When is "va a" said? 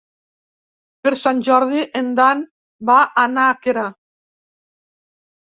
2.93-3.27